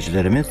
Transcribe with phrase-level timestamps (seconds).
[0.00, 0.46] dinleyicilerimiz.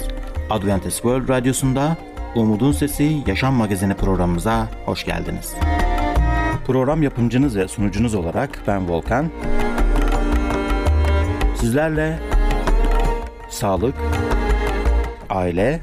[0.49, 1.97] Adventist World Radyosu'nda
[2.35, 5.53] Umutun Sesi Yaşam Magazini programımıza hoş geldiniz.
[6.67, 9.29] Program yapımcınız ve sunucunuz olarak ben Volkan.
[11.55, 12.19] Sizlerle
[13.49, 13.95] sağlık,
[15.29, 15.81] aile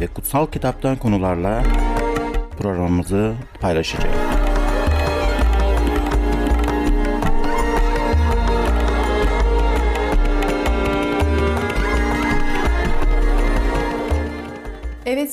[0.00, 1.62] ve kutsal kitaptan konularla
[2.58, 4.23] programımızı paylaşacağız.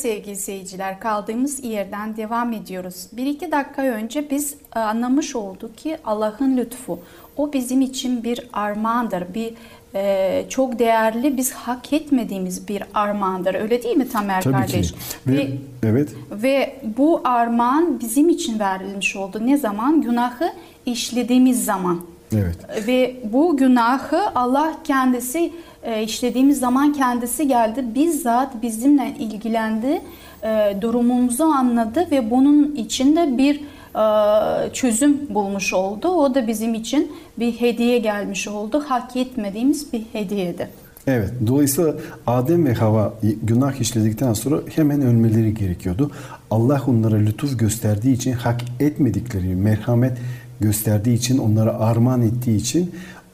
[0.02, 3.08] Sevgili seyirciler kaldığımız yerden devam ediyoruz.
[3.12, 7.00] Bir iki dakika önce biz e, anlamış olduk ki Allah'ın lütfu
[7.38, 9.34] o bizim için bir armağandır.
[9.34, 9.54] Bir
[9.96, 13.56] e, çok değerli biz hak etmediğimiz bir armağandır.
[13.56, 14.92] Öyle değil mi Tamer Tabii kardeş?
[14.92, 14.98] ki.
[15.28, 15.48] Ve, Ve,
[15.84, 16.10] evet.
[16.32, 19.40] ve bu armağan bizim için verilmiş oldu.
[19.46, 20.02] Ne zaman?
[20.02, 20.54] Günahı
[20.86, 22.02] işlediğimiz zaman.
[22.34, 22.88] Evet.
[22.88, 25.54] Ve bu günahı Allah kendisi
[25.84, 27.86] e, işlediğimiz zaman kendisi geldi.
[27.96, 30.02] Bizzat bizimle ilgilendi.
[30.44, 33.62] e, Durumumuzu anladı ve bunun içinde bir
[33.96, 36.08] e, çözüm bulmuş oldu.
[36.08, 38.84] O da bizim için bir hediye gelmiş oldu.
[38.88, 40.70] Hak etmediğimiz bir hediyeydi.
[41.08, 41.30] Evet.
[41.48, 41.96] Dolayısıyla
[42.28, 46.12] Adem ve Hava günah işledikten sonra hemen ölmeleri gerekiyordu.
[46.52, 50.18] Allah onlara lütuf gösterdiği için hak etmedikleri merhamet
[50.60, 52.92] gösterdiği için onlara armağan ettiği için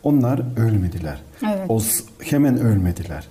[0.07, 1.21] onlar ölmediler.
[1.43, 1.65] Evet.
[1.69, 1.81] O
[2.23, 3.27] hemen ölmediler.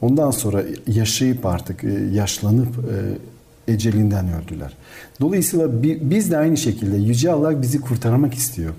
[0.00, 4.72] Ondan sonra yaşayıp artık e, yaşlanıp e, ecelinden öldüler.
[5.20, 8.72] Dolayısıyla bi- biz de aynı şekilde Yüce Allah bizi kurtarmak istiyor.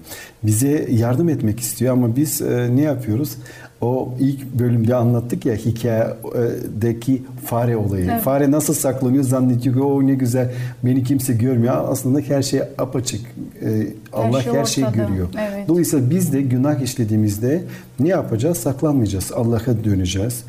[0.43, 3.35] Bize yardım etmek istiyor ama biz e, ne yapıyoruz?
[3.83, 8.09] O ilk bölümde anlattık ya hikayedeki fare olayı.
[8.11, 8.21] Evet.
[8.21, 10.51] Fare nasıl saklanıyor zannediyor ki o ne güzel
[10.83, 11.75] beni kimse görmüyor.
[11.87, 13.21] Aslında her şey apaçık.
[13.61, 15.03] E, Allah şey her şeyi ortada.
[15.03, 15.27] görüyor.
[15.49, 15.67] Evet.
[15.67, 17.63] Dolayısıyla biz de günah işlediğimizde
[17.99, 18.57] ne yapacağız?
[18.57, 19.31] Saklanmayacağız.
[19.31, 20.43] Allah'a döneceğiz.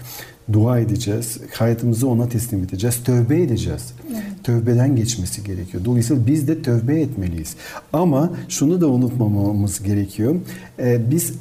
[0.52, 1.38] Dua edeceğiz.
[1.54, 3.04] Hayatımızı ona teslim edeceğiz.
[3.04, 3.94] Tövbe edeceğiz.
[4.42, 5.84] Tövbeden geçmesi gerekiyor.
[5.84, 7.54] Dolayısıyla biz de tövbe etmeliyiz.
[7.92, 10.34] Ama şunu da unutmamamız gerekiyor.
[10.78, 11.32] Ee, biz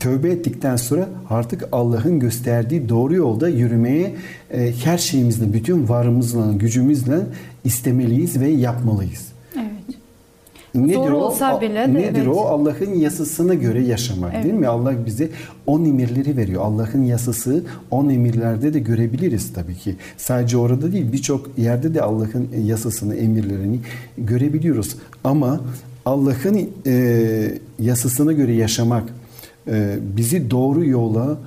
[0.00, 4.14] tövbe ettikten sonra artık Allah'ın gösterdiği doğru yolda yürümeye
[4.50, 7.18] e, her şeyimizle, bütün varımızla, gücümüzle
[7.64, 9.26] istemeliyiz ve yapmalıyız.
[9.54, 9.66] Evet.
[10.74, 11.16] Nedir Zor o?
[11.16, 12.28] olsa bile de, nedir evet.
[12.28, 12.40] o?
[12.40, 14.44] Allah'ın yasasına göre yaşamak Evet.
[14.44, 14.66] değil mi?
[14.66, 15.28] Allah bize
[15.66, 16.62] on emirleri veriyor.
[16.62, 19.96] Allah'ın yasası on emirlerde de görebiliriz tabii ki.
[20.16, 23.80] Sadece orada değil birçok yerde de Allah'ın yasasını, emirlerini
[24.18, 24.96] görebiliyoruz.
[25.24, 25.60] Ama
[26.06, 29.04] Allah'ın e, yasasına göre yaşamak
[30.16, 31.38] bizi doğru yola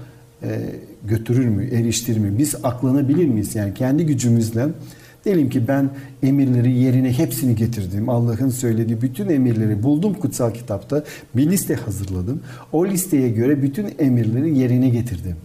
[0.43, 0.59] e,
[1.07, 2.37] götürür mü, eriştirir mi?
[2.37, 3.55] Biz aklanabilir miyiz?
[3.55, 4.67] Yani kendi gücümüzle
[5.25, 5.89] Diyelim ki ben
[6.23, 8.09] emirleri yerine hepsini getirdim.
[8.09, 11.03] Allah'ın söylediği bütün emirleri buldum kutsal kitapta.
[11.35, 12.41] Bir liste hazırladım.
[12.71, 15.35] O listeye göre bütün emirleri yerine getirdim.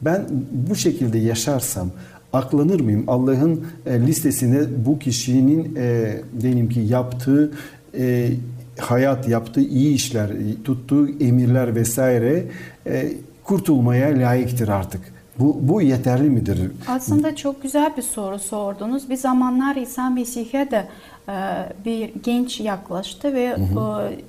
[0.00, 0.26] Ben
[0.68, 1.90] bu şekilde yaşarsam
[2.32, 3.04] aklanır mıyım?
[3.06, 7.52] Allah'ın e, listesine bu kişinin e, diyelim ki yaptığı
[8.78, 10.30] hayat, yaptığı iyi işler,
[10.64, 12.44] tuttuğu emirler vesaire
[12.86, 13.12] e,
[13.44, 15.14] kurtulmaya layıktır artık.
[15.38, 16.70] Bu, bu yeterli midir?
[16.88, 19.10] Aslında çok güzel bir soru sordunuz.
[19.10, 20.88] Bir zamanlar İsa Mesih'e de
[21.28, 21.34] e,
[21.84, 23.56] bir genç yaklaştı ve e,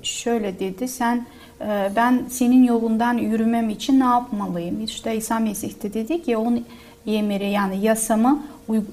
[0.02, 0.88] şöyle dedi.
[0.88, 1.26] Sen
[1.60, 4.84] e, ben senin yolundan yürümem için ne yapmalıyım?
[4.84, 6.64] İşte İsa Mesih de dedi ki onun
[7.06, 8.42] emiri yani yasamı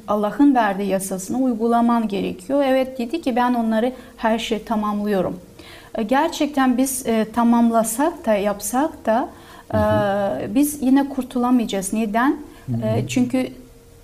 [0.07, 2.63] Allah'ın verdiği yasasını uygulaman gerekiyor.
[2.67, 5.39] Evet dedi ki ben onları her şey tamamlıyorum.
[5.95, 9.29] E, Gerçekten biz e, tamamlasak da yapsak da
[9.73, 11.93] e, biz yine kurtulamayacağız.
[11.93, 12.37] Neden?
[12.83, 13.47] E, çünkü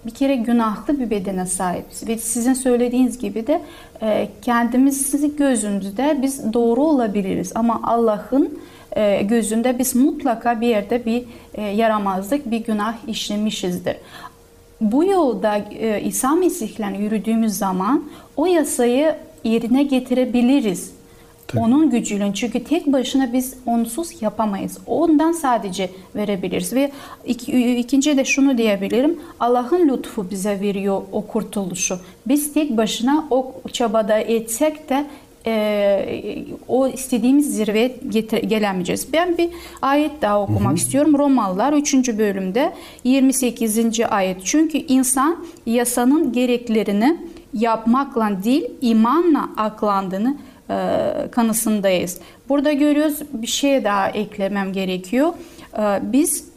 [0.06, 3.62] bir kere günahlı bir bedene sahibiz ve sizin söylediğiniz gibi de
[4.02, 8.60] e, kendimizin gözünde biz doğru olabiliriz ama Allah'ın
[8.96, 13.96] e, gözünde biz mutlaka bir yerde bir e, yaramazlık, bir günah işlemişizdir.
[14.82, 18.04] Bu yolda e, İsa Mesih'le yürüdüğümüz zaman
[18.38, 20.92] o yasayı yerine getirebiliriz.
[21.48, 21.62] Tabii.
[21.62, 24.78] Onun gücüyle çünkü tek başına biz onsuz yapamayız.
[24.86, 26.92] Ondan sadece verebiliriz ve
[27.26, 29.20] iki, ikinci de şunu diyebilirim.
[29.40, 32.00] Allah'ın lütfu bize veriyor o kurtuluşu.
[32.28, 35.06] Biz tek başına o çabada etsek de
[35.46, 39.14] e, o istediğimiz zirveye getir- gelemeyeceğiz.
[39.14, 39.50] Ben bir
[39.82, 41.18] ayet daha okumak istiyorum.
[41.18, 41.94] Romalılar 3.
[42.18, 44.00] bölümde 28.
[44.10, 44.46] ayet.
[44.46, 47.18] Çünkü insan yasanın gereklerini
[47.54, 50.38] yapmakla değil imanla aklandığını
[50.70, 50.76] e,
[51.32, 52.20] kanısındayız.
[52.50, 55.34] Burada görüyoruz bir şey daha eklemem gerekiyor.
[55.78, 56.50] E, biz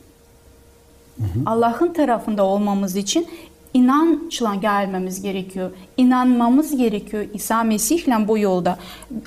[1.46, 3.26] Allah'ın tarafında olmamız için
[3.75, 5.71] inançla gelmemiz gerekiyor.
[5.97, 8.79] İnanmamız gerekiyor İsa Mesih'le bu yolda.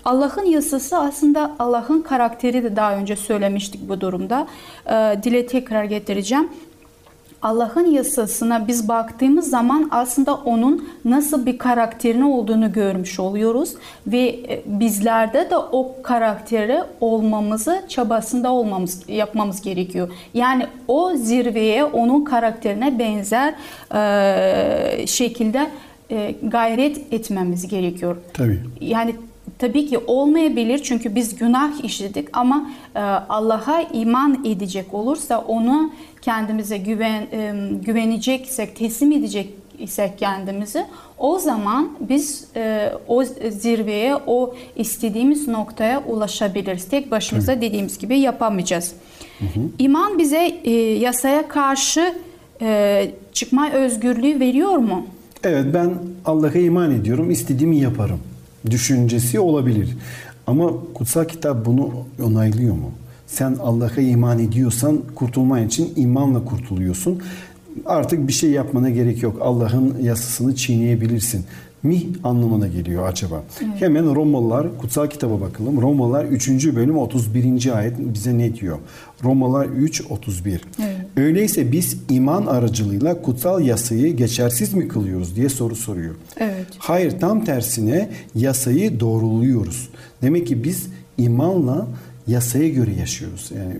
[0.06, 4.47] Allah'ın yasası aslında Allah'ın karakteri de daha önce söylemiştik bu durumda.
[4.86, 6.50] E, dile tekrar getireceğim.
[7.45, 13.74] Allah'ın yasasına biz baktığımız zaman aslında onun nasıl bir karakterini olduğunu görmüş oluyoruz
[14.07, 20.12] ve e, bizlerde de o karakteri olmamızı çabasında olmamız yapmamız gerekiyor.
[20.33, 23.53] Yani o zirveye onun karakterine benzer
[23.95, 25.68] e, şekilde
[26.12, 28.18] e, gayret etmemiz gerekiyor.
[28.33, 28.59] Tabii.
[28.81, 29.15] Yani
[29.59, 32.99] tabii ki olmayabilir çünkü biz günah işledik ama e,
[33.29, 35.91] Allah'a iman edecek olursa onu
[36.21, 37.53] kendimize güven e,
[37.85, 39.49] güveneceksek, teslim edecek
[39.79, 40.85] isek kendimizi
[41.17, 46.85] o zaman biz e, o zirveye, o istediğimiz noktaya ulaşabiliriz.
[46.85, 48.93] Tek başımıza dediğimiz gibi yapamayacağız.
[49.79, 52.13] İman bize e, yasaya karşı
[52.61, 55.05] e, çıkma özgürlüğü veriyor mu?
[55.43, 55.93] Evet ben
[56.25, 58.19] Allah'a iman ediyorum, istediğimi yaparım
[58.71, 59.97] düşüncesi olabilir.
[60.47, 61.91] Ama kutsal kitap bunu
[62.23, 62.91] onaylıyor mu?
[63.27, 67.21] Sen Allah'a iman ediyorsan kurtulman için imanla kurtuluyorsun.
[67.85, 69.38] Artık bir şey yapmana gerek yok.
[69.41, 71.45] Allah'ın yasasını çiğneyebilirsin
[71.83, 73.44] mi anlamına geliyor acaba?
[73.62, 73.81] Evet.
[73.81, 75.81] Hemen Romalılar kutsal kitaba bakalım.
[75.81, 76.75] Romalılar 3.
[76.75, 77.77] bölüm 31.
[77.77, 78.77] ayet bize ne diyor?
[79.23, 80.62] Romalılar 3 31.
[80.79, 81.04] Evet.
[81.17, 86.15] Öyleyse biz iman aracılığıyla kutsal yasayı geçersiz mi kılıyoruz diye soru soruyor.
[86.38, 86.65] Evet.
[86.77, 89.89] Hayır tam tersine yasayı doğruluyoruz.
[90.21, 91.88] Demek ki biz imanla
[92.27, 93.51] yasaya göre yaşıyoruz.
[93.57, 93.77] Yani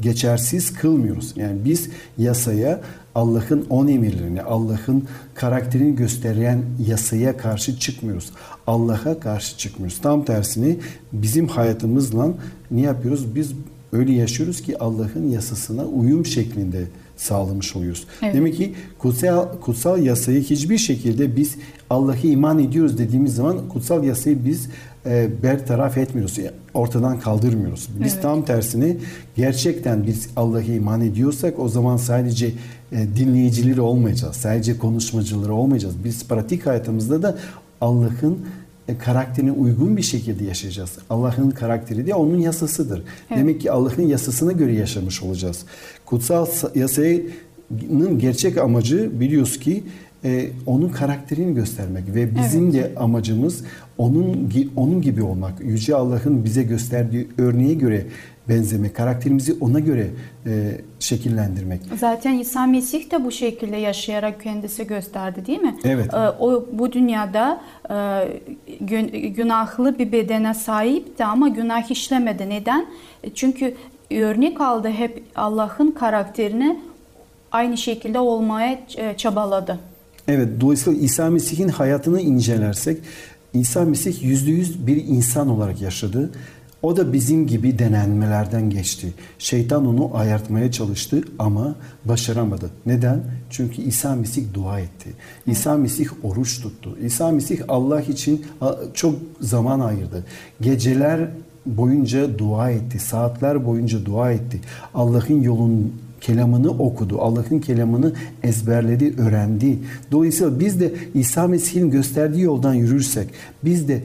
[0.00, 1.32] geçersiz kılmıyoruz.
[1.36, 1.88] Yani biz
[2.18, 2.80] yasaya
[3.14, 5.04] Allah'ın on emirlerini, Allah'ın
[5.34, 8.30] karakterini gösteren yasaya karşı çıkmıyoruz.
[8.66, 9.98] Allah'a karşı çıkmıyoruz.
[9.98, 10.76] Tam tersini
[11.12, 12.28] bizim hayatımızla
[12.70, 13.34] ne yapıyoruz?
[13.34, 13.52] Biz
[13.94, 16.84] öyle yaşıyoruz ki Allah'ın yasasına uyum şeklinde
[17.16, 18.06] sağlamış oluyoruz.
[18.22, 18.34] Evet.
[18.34, 21.54] Demek ki kutsal, kutsal yasayı hiçbir şekilde biz
[21.90, 24.68] Allah'a iman ediyoruz dediğimiz zaman kutsal yasayı biz
[25.06, 26.38] e, bertaraf etmiyoruz.
[26.74, 27.88] Ortadan kaldırmıyoruz.
[28.04, 28.22] Biz evet.
[28.22, 28.96] tam tersini
[29.36, 32.46] gerçekten biz Allah'a iman ediyorsak o zaman sadece
[32.92, 34.36] e, dinleyicileri olmayacağız.
[34.36, 35.94] Sadece konuşmacıları olmayacağız.
[36.04, 37.38] Biz pratik hayatımızda da
[37.80, 38.38] Allah'ın e,
[38.98, 40.98] karakterine uygun bir şekilde yaşayacağız.
[41.10, 43.02] Allah'ın karakteri de onun yasasıdır.
[43.30, 43.38] Evet.
[43.38, 45.64] Demek ki Allah'ın yasasına göre yaşamış olacağız.
[46.06, 49.82] Kutsal yasanın gerçek amacı biliyoruz ki
[50.24, 52.74] e, onun karakterini göstermek ve bizim evet.
[52.74, 53.64] de amacımız
[53.98, 55.60] onun onun gibi olmak.
[55.60, 58.06] Yüce Allah'ın bize gösterdiği örneğe göre
[58.48, 60.10] benzemek, karakterimizi ona göre
[60.46, 61.80] e, şekillendirmek.
[62.00, 65.76] Zaten İsa Mesih de bu şekilde yaşayarak kendisi gösterdi değil mi?
[65.84, 66.14] Evet.
[66.14, 67.60] E, o bu dünyada
[67.90, 67.94] e,
[68.80, 72.48] gün, günahlı bir bedene sahipti ama günah işlemedi.
[72.48, 72.86] Neden?
[73.34, 73.74] Çünkü
[74.10, 76.80] örnek aldı hep Allah'ın karakterini
[77.52, 79.78] aynı şekilde olmaya e, çabaladı.
[80.28, 82.98] Evet, dolayısıyla İsa Mesih'in hayatını incelersek
[83.54, 86.30] İsa Mesih yüzde yüz bir insan olarak yaşadı.
[86.84, 89.12] O da bizim gibi denenmelerden geçti.
[89.38, 92.70] Şeytan onu ayartmaya çalıştı ama başaramadı.
[92.86, 93.20] Neden?
[93.50, 95.10] Çünkü İsa Mesih dua etti.
[95.46, 96.98] İsa Mesih oruç tuttu.
[97.02, 98.46] İsa Mesih Allah için
[98.94, 100.24] çok zaman ayırdı.
[100.60, 101.30] Geceler
[101.66, 102.98] boyunca dua etti.
[102.98, 104.60] Saatler boyunca dua etti.
[104.94, 107.20] Allah'ın yolun kelamını okudu.
[107.20, 108.12] Allah'ın kelamını
[108.42, 109.78] ezberledi, öğrendi.
[110.12, 113.28] Dolayısıyla biz de İsa Mesih'in gösterdiği yoldan yürürsek,
[113.64, 114.02] biz de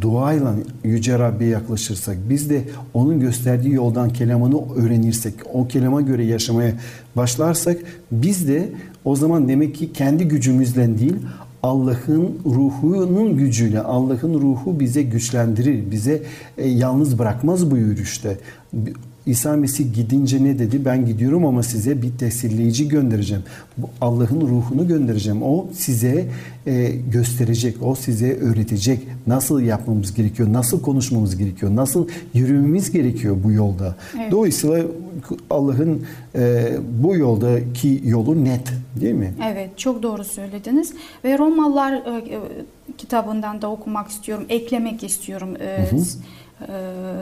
[0.00, 2.62] duayla Yüce Rabbi'ye yaklaşırsak, biz de
[2.94, 6.72] onun gösterdiği yoldan kelamını öğrenirsek, o kelama göre yaşamaya
[7.16, 7.78] başlarsak,
[8.12, 8.68] biz de
[9.04, 11.16] o zaman demek ki kendi gücümüzle değil,
[11.62, 16.22] Allah'ın ruhunun gücüyle, Allah'ın ruhu bize güçlendirir, bize
[16.58, 18.38] e, yalnız bırakmaz bu yürüyüşte.
[19.26, 20.84] İsa Mesih gidince ne dedi?
[20.84, 23.42] Ben gidiyorum ama size bir tesirleyici göndereceğim.
[24.00, 25.42] Allah'ın ruhunu göndereceğim.
[25.42, 26.26] O size
[26.66, 29.00] e, gösterecek, o size öğretecek.
[29.26, 33.96] Nasıl yapmamız gerekiyor, nasıl konuşmamız gerekiyor, nasıl yürümemiz gerekiyor bu yolda.
[34.16, 34.32] Evet.
[34.32, 34.84] Dolayısıyla
[35.50, 36.02] Allah'ın
[36.34, 39.34] e, bu yoldaki yolu net değil mi?
[39.52, 40.92] Evet, çok doğru söylediniz.
[41.24, 42.40] Ve Romalılar e, e
[42.98, 45.56] kitabından da okumak istiyorum, eklemek istiyorum.
[45.60, 46.02] E, hı hı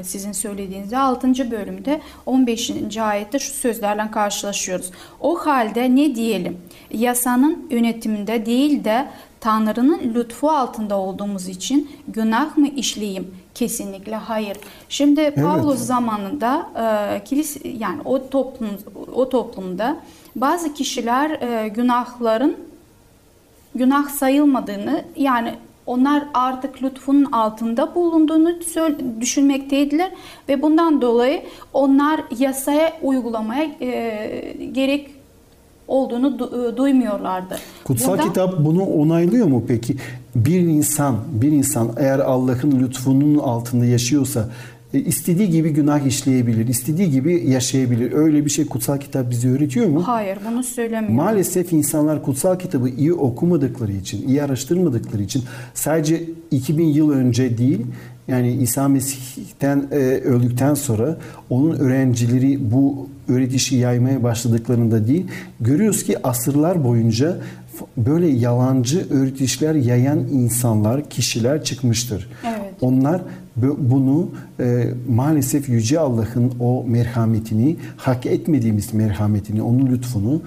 [0.02, 1.50] sizin söylediğinizde 6.
[1.50, 2.96] bölümde 15.
[2.96, 4.90] ayette şu sözlerle karşılaşıyoruz.
[5.20, 6.58] O halde ne diyelim?
[6.90, 9.06] Yasanın yönetiminde değil de
[9.40, 13.34] Tanrı'nın lütfu altında olduğumuz için günah mı işleyeyim?
[13.54, 14.56] Kesinlikle hayır.
[14.88, 15.36] Şimdi evet.
[15.36, 18.68] Pavlos zamanında e, kilis yani o toplum
[19.14, 19.96] o toplumda
[20.36, 22.56] bazı kişiler e, günahların
[23.74, 25.54] günah sayılmadığını yani
[25.90, 28.50] onlar artık lütfunun altında bulunduğunu
[29.20, 30.10] düşünmekteydiler
[30.48, 31.42] ve bundan dolayı
[31.72, 35.10] onlar yasaya uygulamaya e, gerek
[35.88, 37.58] olduğunu du- e, duymuyorlardı.
[37.84, 39.96] Kutsal Burada, kitap bunu onaylıyor mu peki?
[40.34, 44.48] Bir insan, bir insan eğer Allah'ın lütfunun altında yaşıyorsa
[44.92, 48.12] istediği gibi günah işleyebilir, istediği gibi yaşayabilir.
[48.12, 50.02] Öyle bir şey kutsal kitap bize öğretiyor mu?
[50.06, 51.14] Hayır bunu söylemiyor.
[51.14, 55.42] Maalesef insanlar kutsal kitabı iyi okumadıkları için, iyi araştırmadıkları için
[55.74, 57.86] sadece 2000 yıl önce değil,
[58.28, 61.16] yani İsa Mesih'ten e, öldükten sonra
[61.50, 65.26] onun öğrencileri bu öğretişi yaymaya başladıklarında değil,
[65.60, 67.36] görüyoruz ki asırlar boyunca
[67.96, 72.28] böyle yalancı öğretişler yayan insanlar, kişiler çıkmıştır.
[72.44, 72.74] Evet.
[72.80, 73.22] Onlar
[73.56, 74.28] bunu
[74.60, 80.42] e, maalesef Yüce Allah'ın o merhametini, hak etmediğimiz merhametini, onun lütfunu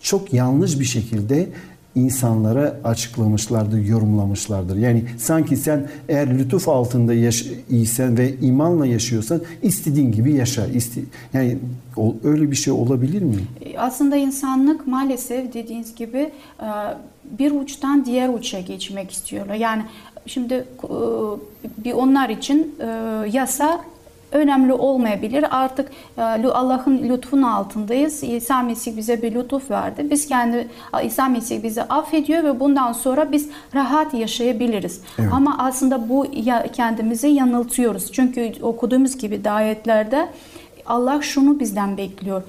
[0.00, 1.48] çok yanlış bir şekilde
[1.94, 4.76] insanlara açıklamışlardır, yorumlamışlardır.
[4.76, 10.66] Yani sanki sen eğer lütuf altında yaş iyisen ve imanla yaşıyorsan istediğin gibi yaşa.
[10.66, 11.00] İste
[11.32, 11.58] yani
[11.96, 13.36] o, öyle bir şey olabilir mi?
[13.78, 16.68] Aslında insanlık maalesef dediğiniz gibi e,
[17.38, 19.54] bir uçtan diğer uça geçmek istiyorlar.
[19.54, 19.82] Yani
[20.28, 20.64] şimdi e,
[21.84, 22.86] bir onlar için e,
[23.32, 23.80] yasa
[24.32, 25.44] önemli olmayabilir.
[25.50, 28.22] Artık e, Allah'ın lütfun altındayız.
[28.22, 30.06] İsa Mesih bize bir lütuf verdi.
[30.10, 30.68] Biz kendi
[31.04, 35.00] İsa Mesih bizi affediyor ve bundan sonra biz rahat yaşayabiliriz.
[35.18, 35.30] Evet.
[35.32, 36.26] Ama aslında bu
[36.72, 38.12] kendimizi yanıltıyoruz.
[38.12, 40.28] Çünkü okuduğumuz gibi ayetlerde
[40.88, 42.42] Allah şunu bizden bekliyor.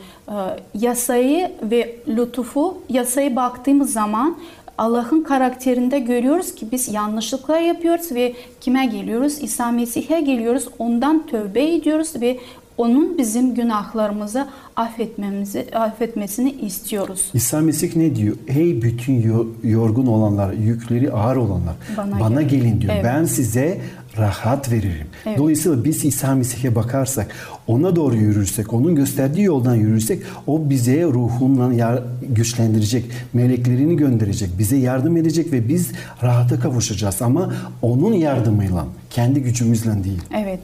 [0.74, 4.38] Yasayı ve lütufu, yasayı baktığımız zaman
[4.80, 9.38] Allah'ın karakterinde görüyoruz ki biz yanlışlıklar yapıyoruz ve kime geliyoruz?
[9.42, 10.68] İsa Mesih'e geliyoruz.
[10.80, 12.40] Ondan tövbe ediyoruz ve
[12.78, 17.30] onun bizim günahlarımızı affetmemizi affetmesini istiyoruz.
[17.34, 18.36] İsa Mesih ne diyor?
[18.48, 22.64] Hey bütün yorgun olanlar, yükleri ağır olanlar bana, bana gelin.
[22.64, 22.94] gelin diyor.
[22.94, 23.06] Evet.
[23.06, 23.82] Ben size
[24.20, 25.08] rahat veririm.
[25.26, 25.38] Evet.
[25.38, 27.28] Dolayısıyla biz İsa Mesih'e bakarsak,
[27.68, 35.18] ona doğru yürürsek, onun gösterdiği yoldan yürürsek o bize ruhunla güçlendirecek, meleklerini gönderecek, bize yardım
[35.18, 35.92] edecek ve biz
[36.24, 40.22] rahata kavuşacağız ama onun yardımıyla, kendi gücümüzle değil.
[40.36, 40.60] Evet.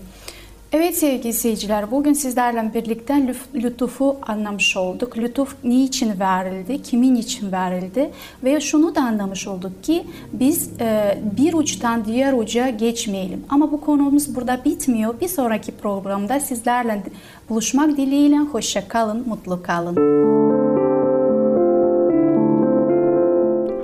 [0.72, 5.18] Evet sevgili seyirciler, bugün sizlerle birlikte lütufu anlamış olduk.
[5.18, 8.12] Lütuf niçin verildi, kimin için verildi
[8.44, 10.04] ve şunu da anlamış olduk ki
[10.34, 13.44] biz e, bir uçtan diğer uca geçmeyelim.
[13.50, 15.20] Ama bu konumuz burada bitmiyor.
[15.22, 17.04] Bir sonraki programda sizlerle
[17.50, 19.96] buluşmak dileğiyle hoşça kalın, mutlu kalın.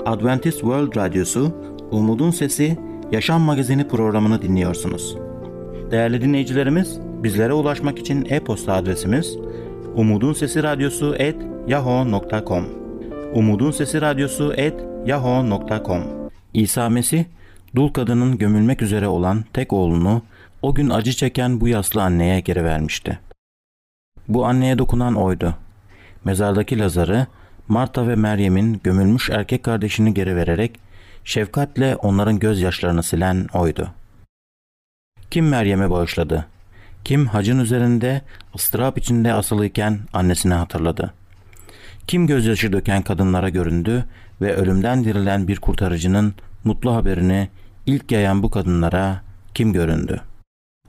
[0.05, 1.51] Adventist World Radyosu,
[1.91, 2.77] Umutun Sesi,
[3.11, 5.30] Yaşam Magazini programını dinliyorsunuz.
[5.91, 9.38] Değerli dinleyicilerimiz, bizlere ulaşmak için e-posta adresimiz
[9.95, 11.36] Umutun Sesi Radyosu et
[11.67, 12.65] yahoo.com
[13.33, 14.74] Umutun Sesi Radyosu et
[15.05, 16.03] yahoo.com
[16.53, 17.25] İsa Mesih,
[17.75, 20.21] dul kadının gömülmek üzere olan tek oğlunu
[20.62, 23.19] o gün acı çeken bu yaslı anneye geri vermişti.
[24.27, 25.55] Bu anneye dokunan oydu.
[26.25, 27.27] Mezardaki Lazar'ı
[27.67, 30.79] Marta ve Meryem'in gömülmüş erkek kardeşini geri vererek
[31.24, 33.91] şefkatle onların gözyaşlarını silen oydu.
[35.31, 36.45] Kim Meryem'e bağışladı?
[37.03, 38.21] Kim hacın üzerinde
[38.55, 41.13] ıstırap içinde asılıyken annesini hatırladı?
[42.07, 44.05] Kim gözyaşı döken kadınlara göründü
[44.41, 46.33] ve ölümden dirilen bir kurtarıcının
[46.63, 47.50] mutlu haberini
[47.85, 49.21] ilk yayan bu kadınlara
[49.53, 50.21] kim göründü?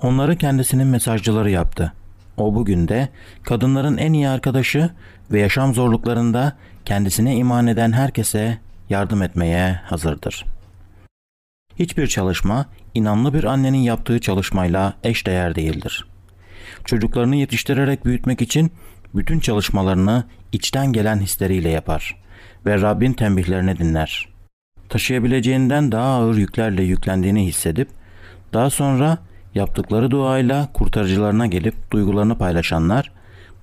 [0.01, 1.93] Onları kendisinin mesajcıları yaptı.
[2.37, 3.09] O bugün de
[3.43, 4.91] kadınların en iyi arkadaşı
[5.31, 8.59] ve yaşam zorluklarında kendisine iman eden herkese
[8.91, 10.45] yardım etmeye hazırdır.
[11.79, 16.07] Hiçbir çalışma inanlı bir annenin yaptığı çalışmayla eş değer değildir.
[16.85, 18.73] Çocuklarını yetiştirerek büyütmek için
[19.15, 22.23] bütün çalışmalarını içten gelen hisleriyle yapar
[22.67, 24.29] ve Rabbin tembihlerini dinler.
[24.89, 27.89] Taşıyabileceğinden daha ağır yüklerle yüklendiğini hissedip
[28.53, 29.19] daha sonra
[29.55, 33.13] yaptıkları duayla kurtarıcılarına gelip duygularını paylaşanlar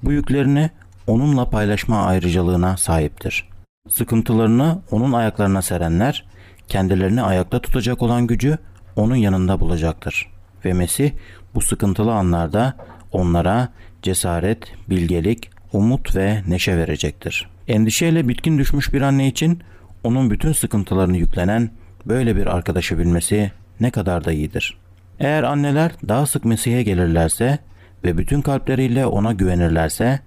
[0.04, 0.70] bu yüklerini
[1.08, 3.50] onunla paylaşma ayrıcalığına sahiptir.
[3.90, 6.26] Sıkıntılarını onun ayaklarına serenler
[6.70, 8.58] kendilerini ayakta tutacak olan gücü
[8.96, 10.28] onun yanında bulacaktır.
[10.66, 11.12] Ve Mesih
[11.56, 12.74] bu sıkıntılı anlarda
[13.12, 13.70] onlara
[14.02, 17.50] cesaret, bilgelik, umut ve neşe verecektir.
[17.68, 19.60] Endişeyle bitkin düşmüş bir anne için
[20.04, 21.70] onun bütün sıkıntılarını yüklenen
[22.06, 24.78] böyle bir arkadaşı bilmesi ne kadar da iyidir.
[25.20, 27.60] Eğer anneler daha sık Mesih'e gelirlerse
[28.04, 30.20] ve bütün kalpleriyle ona güvenirlerse,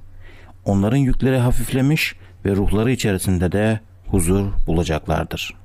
[0.64, 5.61] onların yükleri hafiflemiş ve ruhları içerisinde de huzur bulacaklardır.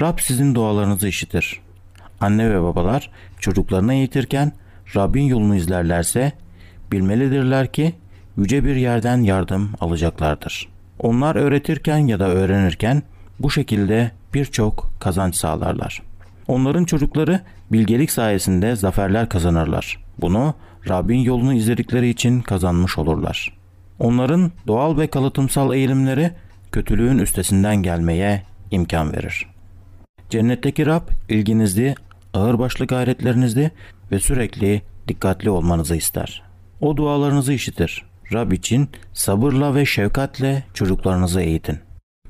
[0.00, 1.60] Rab sizin dualarınızı işitir.
[2.20, 4.52] Anne ve babalar çocuklarını eğitirken
[4.96, 6.32] Rabbin yolunu izlerlerse
[6.92, 7.94] bilmelidirler ki
[8.36, 10.68] yüce bir yerden yardım alacaklardır.
[10.98, 13.02] Onlar öğretirken ya da öğrenirken
[13.40, 16.02] bu şekilde birçok kazanç sağlarlar.
[16.48, 17.40] Onların çocukları
[17.72, 20.04] bilgelik sayesinde zaferler kazanırlar.
[20.18, 20.54] Bunu
[20.88, 23.54] Rabbin yolunu izledikleri için kazanmış olurlar.
[23.98, 26.30] Onların doğal ve kalıtımsal eğilimleri
[26.72, 29.57] kötülüğün üstesinden gelmeye imkan verir.
[30.30, 31.94] Cennetteki Rab ilginizli,
[32.34, 33.70] ağırbaşlı gayretlerinizi
[34.12, 36.42] ve sürekli dikkatli olmanızı ister.
[36.80, 38.04] O dualarınızı işitir.
[38.32, 41.78] Rab için sabırla ve şefkatle çocuklarınızı eğitin.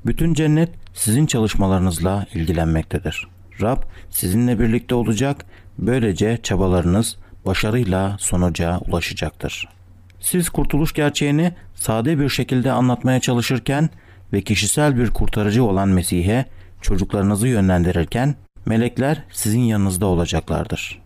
[0.05, 3.27] Bütün cennet sizin çalışmalarınızla ilgilenmektedir.
[3.61, 5.45] Rab sizinle birlikte olacak,
[5.77, 9.67] böylece çabalarınız başarıyla sonuca ulaşacaktır.
[10.19, 13.89] Siz kurtuluş gerçeğini sade bir şekilde anlatmaya çalışırken
[14.33, 16.45] ve kişisel bir kurtarıcı olan Mesih'e
[16.81, 21.01] çocuklarınızı yönlendirirken melekler sizin yanınızda olacaklardır.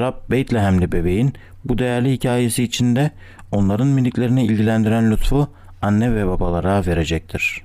[0.00, 1.32] Rab Beytlehemli bebeğin
[1.64, 3.10] bu değerli hikayesi içinde
[3.52, 5.48] onların miniklerini ilgilendiren lütfu
[5.82, 7.62] anne ve babalara verecektir.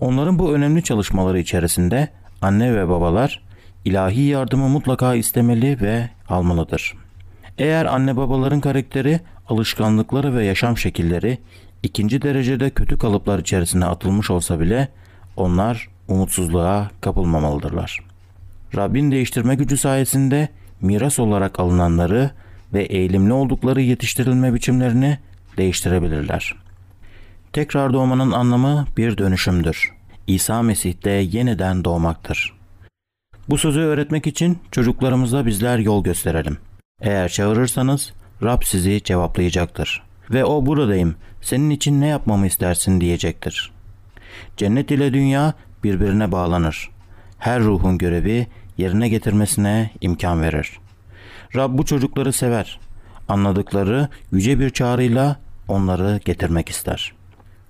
[0.00, 2.08] Onların bu önemli çalışmaları içerisinde
[2.42, 3.42] anne ve babalar
[3.84, 6.94] ilahi yardımı mutlaka istemeli ve almalıdır.
[7.58, 11.38] Eğer anne babaların karakteri, alışkanlıkları ve yaşam şekilleri
[11.82, 14.88] ikinci derecede kötü kalıplar içerisine atılmış olsa bile
[15.36, 18.00] onlar umutsuzluğa kapılmamalıdırlar.
[18.76, 20.48] Rabbin değiştirme gücü sayesinde
[20.80, 22.30] miras olarak alınanları
[22.72, 25.18] ve eğilimli oldukları yetiştirilme biçimlerini
[25.56, 26.54] değiştirebilirler.
[27.52, 29.92] Tekrar doğmanın anlamı bir dönüşümdür.
[30.26, 32.54] İsa Mesih'te yeniden doğmaktır.
[33.48, 36.58] Bu sözü öğretmek için çocuklarımıza bizler yol gösterelim.
[37.02, 38.12] Eğer çağırırsanız
[38.42, 40.02] Rab sizi cevaplayacaktır.
[40.30, 43.72] Ve o buradayım, senin için ne yapmamı istersin diyecektir.
[44.56, 45.54] Cennet ile dünya
[45.88, 46.90] birbirine bağlanır.
[47.38, 48.46] Her ruhun görevi
[48.78, 50.78] yerine getirmesine imkan verir.
[51.56, 52.80] Rab bu çocukları sever.
[53.28, 55.36] Anladıkları yüce bir çağrıyla
[55.68, 57.12] onları getirmek ister.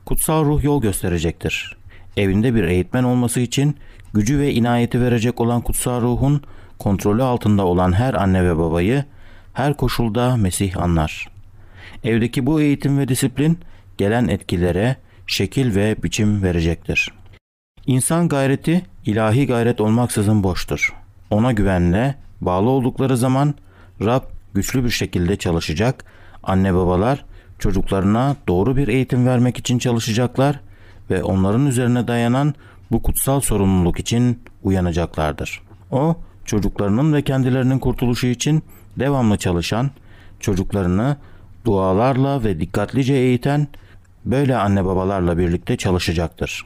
[0.04, 1.76] Kutsal ruh yol gösterecektir.
[2.16, 3.76] Evinde bir eğitmen olması için
[4.14, 6.42] gücü ve inayeti verecek olan kutsal ruhun
[6.78, 9.04] kontrolü altında olan her anne ve babayı
[9.52, 11.28] her koşulda Mesih anlar.
[12.04, 13.59] Evdeki bu eğitim ve disiplin
[13.98, 17.12] gelen etkilere şekil ve biçim verecektir.
[17.88, 20.94] İnsan gayreti ilahi gayret olmaksızın boştur.
[21.31, 23.55] Ona güvenle bağlı oldukları zaman
[24.01, 24.22] Rab
[24.55, 26.05] güçlü bir şekilde çalışacak,
[26.42, 27.24] anne babalar
[27.59, 30.61] çocuklarına doğru bir eğitim vermek için çalışacaklar
[31.11, 32.55] ve onların üzerine dayanan
[32.90, 35.62] bu kutsal sorumluluk için uyanacaklardır.
[35.90, 38.62] O, çocuklarının ve kendilerinin kurtuluşu için
[38.98, 39.90] devamlı çalışan,
[40.40, 41.16] çocuklarını
[41.64, 43.68] dualarla ve dikkatlice eğiten
[44.24, 46.64] böyle anne babalarla birlikte çalışacaktır.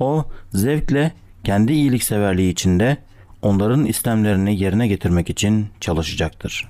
[0.00, 1.12] O zevkle
[1.44, 2.96] kendi iyilikseverliği içinde
[3.42, 6.68] onların istemlerini yerine getirmek için çalışacaktır.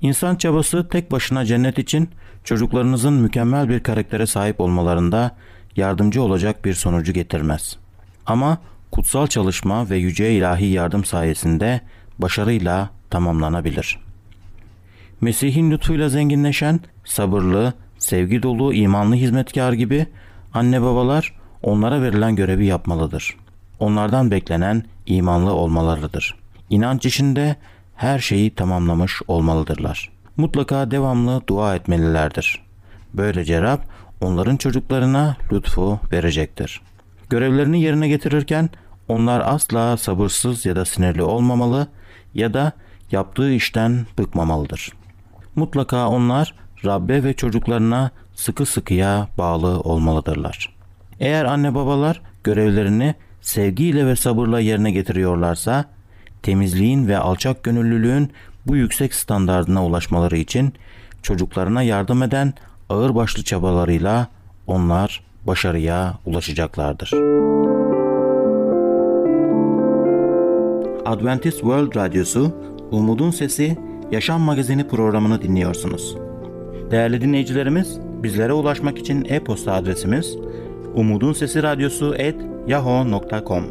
[0.00, 2.08] İnsan çabası tek başına cennet için
[2.44, 5.36] çocuklarınızın mükemmel bir karaktere sahip olmalarında
[5.76, 7.76] yardımcı olacak bir sonucu getirmez.
[8.26, 8.58] Ama
[8.90, 11.80] kutsal çalışma ve yüce ilahi yardım sayesinde
[12.18, 13.98] başarıyla tamamlanabilir.
[15.20, 20.06] Mesih'in lütfuyla zenginleşen, sabırlı, sevgi dolu, imanlı hizmetkar gibi
[20.54, 23.36] anne babalar onlara verilen görevi yapmalıdır.
[23.80, 26.34] Onlardan beklenen imanlı olmalarıdır.
[26.70, 27.56] İnanç işinde
[27.96, 30.10] her şeyi tamamlamış olmalıdırlar.
[30.36, 32.62] Mutlaka devamlı dua etmelilerdir.
[33.14, 33.78] Böylece Rab
[34.20, 36.80] onların çocuklarına lütfu verecektir.
[37.30, 38.70] Görevlerini yerine getirirken
[39.08, 41.86] onlar asla sabırsız ya da sinirli olmamalı
[42.34, 42.72] ya da
[43.10, 44.92] yaptığı işten bıkmamalıdır.
[45.56, 50.81] Mutlaka onlar Rabbe ve çocuklarına sıkı sıkıya bağlı olmalıdırlar.
[51.20, 55.84] Eğer anne babalar görevlerini sevgiyle ve sabırla yerine getiriyorlarsa,
[56.42, 58.30] temizliğin ve alçak gönüllülüğün
[58.66, 60.72] bu yüksek standardına ulaşmaları için
[61.22, 62.54] çocuklarına yardım eden
[62.88, 64.28] ağırbaşlı çabalarıyla
[64.66, 67.12] onlar başarıya ulaşacaklardır.
[71.06, 72.56] Adventist World Radyosu
[72.90, 73.78] Umutun Sesi
[74.10, 76.16] Yaşam Magazini programını dinliyorsunuz.
[76.90, 80.36] Değerli dinleyicilerimiz, bizlere ulaşmak için e-posta adresimiz
[80.94, 83.64] Umutun Sesi Radyosu et yahoo.com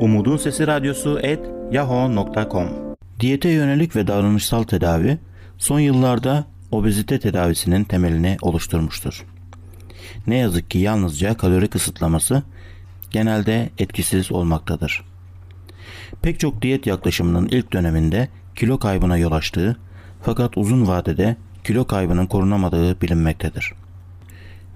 [0.00, 1.40] Umutun Sesi Radyosu et
[1.72, 2.68] yahoo.com
[3.20, 5.18] Diyete yönelik ve davranışsal tedavi
[5.58, 9.26] son yıllarda obezite tedavisinin temelini oluşturmuştur.
[10.26, 12.42] Ne yazık ki yalnızca kalori kısıtlaması
[13.10, 15.04] genelde etkisiz olmaktadır.
[16.22, 19.76] Pek çok diyet yaklaşımının ilk döneminde kilo kaybına yol açtığı
[20.22, 23.72] fakat uzun vadede kilo kaybının korunamadığı bilinmektedir.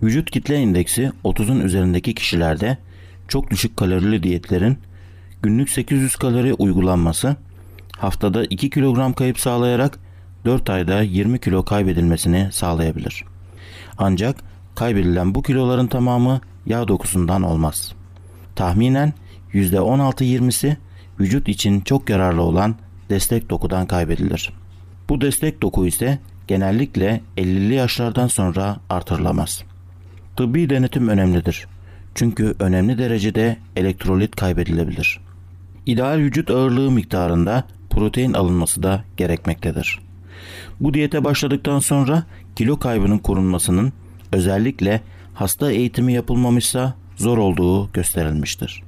[0.03, 2.79] Vücut kitle indeksi 30'un üzerindeki kişilerde
[3.29, 4.79] çok düşük kalorili diyetlerin
[5.43, 7.37] günlük 800 kalori uygulanması
[7.99, 9.99] haftada 2 kilogram kayıp sağlayarak
[10.45, 13.25] 4 ayda 20 kilo kaybedilmesini sağlayabilir.
[13.99, 14.37] Ancak
[14.75, 17.93] kaybedilen bu kiloların tamamı yağ dokusundan olmaz.
[18.55, 19.13] Tahminen
[19.55, 20.77] %16-20'si
[21.21, 22.75] vücut için çok yararlı olan
[23.11, 24.53] destek dokudan kaybedilir.
[25.09, 29.65] Bu destek doku ise genellikle 50'li yaşlardan sonra artırılamaz.
[30.37, 31.67] Tıbbi denetim önemlidir.
[32.15, 35.21] Çünkü önemli derecede elektrolit kaybedilebilir.
[35.87, 39.99] İdeal vücut ağırlığı miktarında protein alınması da gerekmektedir.
[40.81, 42.23] Bu diyete başladıktan sonra
[42.57, 43.93] kilo kaybının korunmasının
[44.33, 45.01] özellikle
[45.35, 48.83] hasta eğitimi yapılmamışsa zor olduğu gösterilmiştir.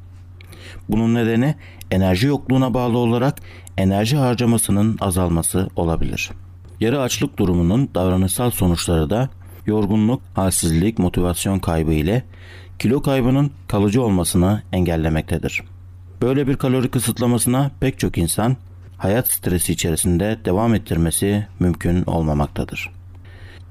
[0.88, 1.54] Bunun nedeni
[1.90, 3.40] enerji yokluğuna bağlı olarak
[3.76, 6.30] enerji harcamasının azalması olabilir.
[6.80, 9.30] Yarı açlık durumunun davranışsal sonuçları da
[9.66, 12.22] yorgunluk, halsizlik, motivasyon kaybı ile
[12.79, 15.62] kilo kaybının kalıcı olmasını engellemektedir.
[16.22, 18.57] Böyle bir kalori kısıtlamasına pek çok insan
[18.98, 22.90] hayat stresi içerisinde devam ettirmesi mümkün olmamaktadır.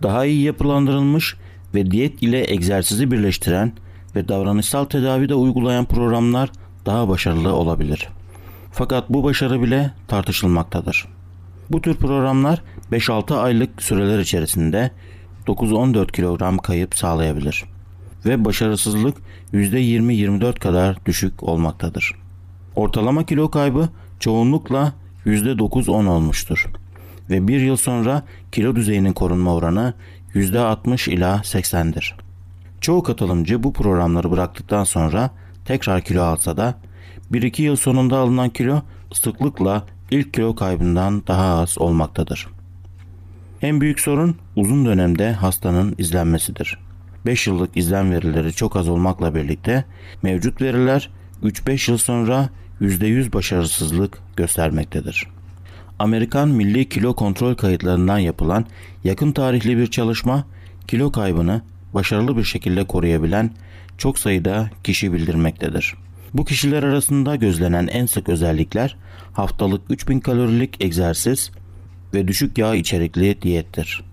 [0.03, 1.35] Daha iyi yapılandırılmış
[1.75, 3.71] ve diyet ile egzersizi birleştiren
[4.15, 6.51] ve davranışsal tedavi de uygulayan programlar
[6.85, 8.09] daha başarılı olabilir.
[8.71, 11.07] Fakat bu başarı bile tartışılmaktadır.
[11.69, 14.91] Bu tür programlar 5-6 aylık süreler içerisinde
[15.47, 17.65] 9-14 kilogram kayıp sağlayabilir
[18.25, 19.17] ve başarısızlık
[19.53, 22.15] %20-24 kadar düşük olmaktadır.
[22.75, 24.93] Ortalama kilo kaybı çoğunlukla
[25.25, 26.69] %9-10 olmuştur
[27.29, 29.93] ve bir yıl sonra kilo düzeyinin korunma oranı
[30.33, 32.15] %60 ila 80'dir.
[32.81, 35.29] Çoğu katılımcı bu programları bıraktıktan sonra
[35.65, 36.75] tekrar kilo alsa da
[37.31, 38.81] 1-2 yıl sonunda alınan kilo
[39.13, 42.52] sıklıkla ilk kilo kaybından daha az olmaktadır.
[43.63, 46.77] En büyük sorun uzun dönemde hastanın izlenmesidir.
[47.25, 49.85] 5 yıllık izlen verileri çok az olmakla birlikte
[50.23, 51.09] mevcut veriler
[51.43, 52.49] 3-5 yıl sonra
[52.81, 55.27] %100 başarısızlık göstermektedir.
[55.99, 58.65] Amerikan Milli Kilo Kontrol Kayıtlarından yapılan
[59.03, 60.45] yakın tarihli bir çalışma
[60.87, 61.61] kilo kaybını
[61.93, 63.51] başarılı bir şekilde koruyabilen
[63.97, 65.95] çok sayıda kişi bildirmektedir.
[66.33, 68.97] Bu kişiler arasında gözlenen en sık özellikler
[69.33, 71.51] haftalık 3000 kalorilik egzersiz
[72.13, 74.03] ve düşük yağ içerikli diyettir.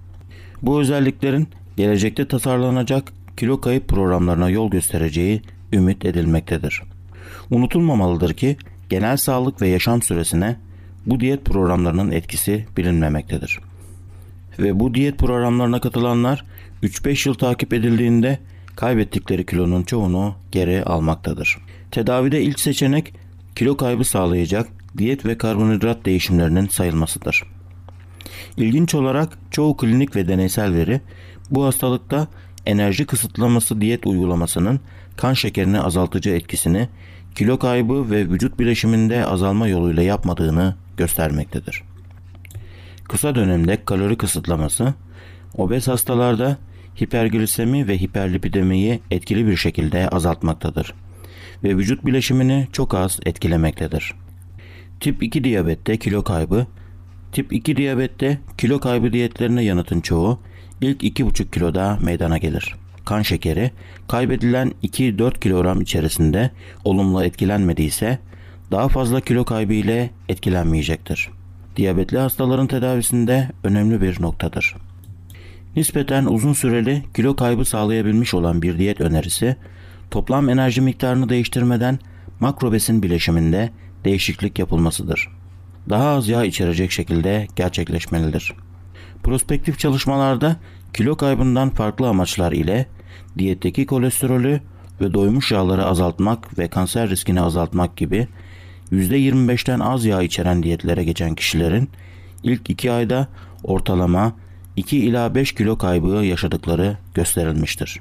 [0.62, 6.82] Bu özelliklerin gelecekte tasarlanacak kilo kayıp programlarına yol göstereceği ümit edilmektedir.
[7.50, 8.56] Unutulmamalıdır ki
[8.88, 10.56] genel sağlık ve yaşam süresine
[11.06, 13.60] bu diyet programlarının etkisi bilinmemektedir.
[14.58, 16.44] Ve bu diyet programlarına katılanlar
[16.82, 18.38] 3-5 yıl takip edildiğinde
[18.76, 21.58] kaybettikleri kilonun çoğunu geri almaktadır.
[21.90, 23.14] Tedavide ilk seçenek
[23.56, 27.42] kilo kaybı sağlayacak diyet ve karbonhidrat değişimlerinin sayılmasıdır.
[28.56, 31.00] İlginç olarak çoğu klinik ve deneysel veri
[31.50, 32.28] bu hastalıkta
[32.66, 34.80] enerji kısıtlaması diyet uygulamasının
[35.16, 36.88] kan şekerini azaltıcı etkisini
[37.34, 41.82] kilo kaybı ve vücut bileşiminde azalma yoluyla yapmadığını göstermektedir.
[43.04, 44.94] Kısa dönemde kalori kısıtlaması
[45.56, 46.58] obez hastalarda
[47.02, 50.94] hiperglisemi ve hiperlipidemiyi etkili bir şekilde azaltmaktadır
[51.64, 54.14] ve vücut bileşimini çok az etkilemektedir.
[55.00, 56.66] Tip 2 diyabette kilo kaybı
[57.32, 60.38] Tip 2 diyabette kilo kaybı diyetlerine yanıtın çoğu
[60.80, 62.74] ilk 2,5 kiloda meydana gelir.
[63.04, 63.70] Kan şekeri
[64.08, 66.50] kaybedilen 2-4 kilogram içerisinde
[66.84, 68.18] olumlu etkilenmediyse
[68.70, 71.30] daha fazla kilo kaybı ile etkilenmeyecektir.
[71.76, 74.76] Diyabetli hastaların tedavisinde önemli bir noktadır.
[75.76, 79.56] Nispeten uzun süreli kilo kaybı sağlayabilmiş olan bir diyet önerisi,
[80.10, 81.98] toplam enerji miktarını değiştirmeden
[82.40, 83.70] makro besin bileşiminde
[84.04, 85.39] değişiklik yapılmasıdır.
[85.88, 88.54] Daha az yağ içerecek şekilde gerçekleşmelidir.
[89.22, 90.56] Prospektif çalışmalarda
[90.94, 92.86] kilo kaybından farklı amaçlar ile
[93.38, 94.60] diyetteki kolesterolü
[95.00, 98.28] ve doymuş yağları azaltmak ve kanser riskini azaltmak gibi
[98.92, 101.90] %25'ten az yağ içeren diyetlere geçen kişilerin
[102.42, 103.28] ilk 2 ayda
[103.64, 104.32] ortalama
[104.76, 108.00] 2 ila 5 kilo kaybı yaşadıkları gösterilmiştir.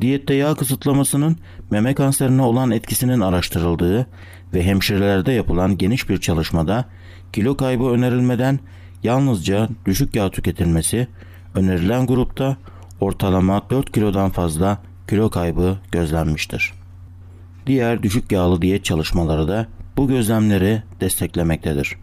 [0.00, 1.36] Diyette yağ kısıtlamasının
[1.70, 4.06] meme kanserine olan etkisinin araştırıldığı
[4.54, 6.84] ve hemşirelerde yapılan geniş bir çalışmada
[7.32, 8.60] kilo kaybı önerilmeden
[9.02, 11.08] yalnızca düşük yağ tüketilmesi
[11.54, 12.56] önerilen grupta
[13.00, 16.72] ortalama 4 kilodan fazla kilo kaybı gözlenmiştir.
[17.66, 21.96] Diğer düşük yağlı diyet çalışmaları da bu gözlemleri desteklemektedir.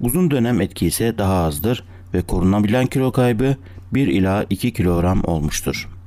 [0.00, 3.56] Uzun dönem etki ise daha azdır ve korunabilen kilo kaybı
[3.92, 5.97] 1 ila 2 kilogram olmuştur.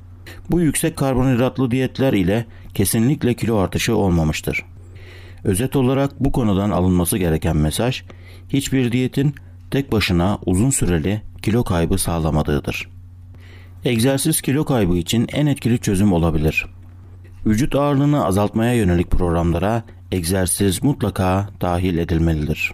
[0.50, 4.64] Bu yüksek karbonhidratlı diyetler ile kesinlikle kilo artışı olmamıştır.
[5.44, 8.02] Özet olarak bu konudan alınması gereken mesaj,
[8.48, 9.34] hiçbir diyetin
[9.70, 12.88] tek başına uzun süreli kilo kaybı sağlamadığıdır.
[13.84, 16.66] Egzersiz kilo kaybı için en etkili çözüm olabilir.
[17.46, 19.82] Vücut ağırlığını azaltmaya yönelik programlara
[20.12, 22.72] egzersiz mutlaka dahil edilmelidir.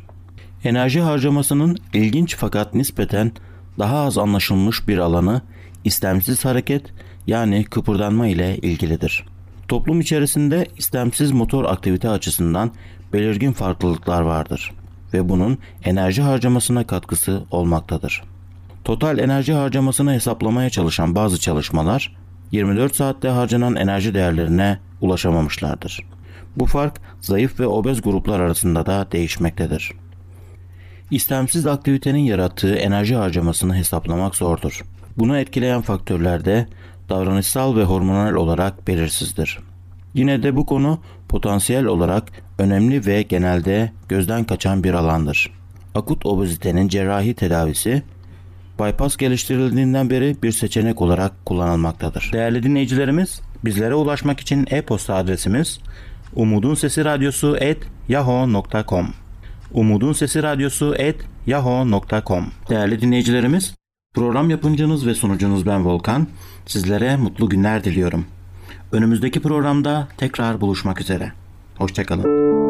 [0.65, 3.33] Enerji harcamasının ilginç fakat nispeten
[3.79, 5.43] daha az anlaşılmış bir alanı
[5.85, 6.83] istemsiz hareket
[7.29, 9.25] yani kıpırdanma ile ilgilidir.
[9.69, 12.71] Toplum içerisinde istemsiz motor aktivite açısından
[13.12, 14.73] belirgin farklılıklar vardır
[15.14, 18.23] ve bunun enerji harcamasına katkısı olmaktadır.
[18.85, 22.17] Total enerji harcamasını hesaplamaya çalışan bazı çalışmalar
[22.53, 26.07] 24 saatte harcanan enerji değerlerine ulaşamamışlardır.
[26.57, 29.93] Bu fark zayıf ve obez gruplar arasında da değişmektedir.
[31.11, 34.85] İstemsiz aktivitenin yarattığı enerji harcamasını hesaplamak zordur.
[35.19, 36.67] Bunu etkileyen faktörler de
[37.09, 39.59] davranışsal ve hormonal olarak belirsizdir.
[40.14, 42.25] Yine de bu konu potansiyel olarak
[42.59, 45.51] önemli ve genelde gözden kaçan bir alandır.
[45.94, 48.03] Akut obezitenin cerrahi tedavisi
[48.81, 52.31] bypass geliştirildiğinden beri bir seçenek olarak kullanılmaktadır.
[52.33, 55.81] Değerli dinleyicilerimiz, bizlere ulaşmak için e-posta adresimiz
[56.35, 59.09] umudun sesi radyosu at yahoo.com
[59.73, 61.16] umudun sesi radyosu at
[61.47, 63.75] yahoo.com Değerli dinleyicilerimiz,
[64.19, 66.27] program yapımcınız ve sunucunuz ben Volkan.
[66.67, 68.25] Sizlere mutlu günler diliyorum.
[68.93, 71.33] Önümüzdeki programda tekrar buluşmak üzere.
[71.77, 72.68] Hoşçakalın.